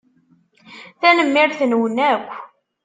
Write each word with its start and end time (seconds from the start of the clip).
Tanemmirt-nwen 1.01 1.97
akk. 2.11 2.23